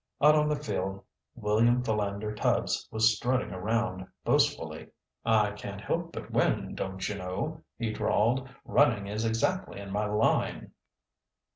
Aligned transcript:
Out 0.19 0.33
on 0.33 0.49
the 0.49 0.55
field 0.55 1.03
William 1.35 1.83
Philander 1.83 2.33
Tubbs 2.33 2.87
was 2.89 3.15
strutting 3.15 3.51
around 3.51 4.07
boastfully. 4.25 4.87
"I 5.23 5.51
can't 5.51 5.79
help 5.79 6.11
but 6.13 6.31
win, 6.31 6.73
don't 6.73 7.07
you 7.07 7.13
know," 7.19 7.61
he 7.77 7.93
drawled. 7.93 8.49
"Running 8.65 9.05
is 9.05 9.25
exactly 9.25 9.79
in 9.79 9.91
my 9.91 10.07
line." 10.07 10.71